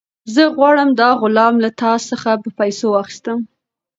[0.33, 3.37] زه غواړم دا غلام له تا څخه په پیسو واخیستم.